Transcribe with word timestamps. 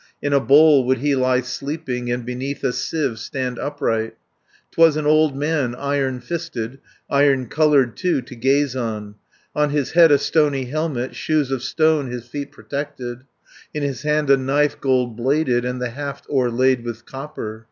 In 0.19 0.33
a 0.33 0.39
bowl 0.39 0.83
would 0.87 0.97
he 0.97 1.13
lie 1.15 1.41
sleeping, 1.41 2.09
And 2.09 2.25
beneath 2.25 2.63
a 2.63 2.73
sieve 2.73 3.19
stand 3.19 3.59
upright. 3.59 4.15
'Twas 4.71 4.97
an 4.97 5.05
old 5.05 5.35
man, 5.37 5.75
iron 5.75 6.21
fisted, 6.21 6.79
Iron 7.07 7.45
coloured, 7.45 7.95
too, 7.95 8.23
to 8.23 8.35
gaze 8.35 8.75
on; 8.75 9.13
On 9.55 9.69
his 9.69 9.91
head 9.91 10.11
a 10.11 10.17
stony 10.17 10.65
helmet; 10.65 11.13
Shoes 11.13 11.51
of 11.51 11.61
stone 11.61 12.09
his 12.09 12.25
feet 12.27 12.51
protected; 12.51 13.19
100 13.73 13.75
In 13.75 13.83
his 13.83 14.01
hand 14.01 14.31
a 14.31 14.37
knife, 14.37 14.81
gold 14.81 15.15
bladed, 15.17 15.63
And 15.65 15.79
the 15.79 15.91
haft 15.91 16.25
o'erlaid 16.31 16.83
with 16.83 17.05
copper. 17.05 17.59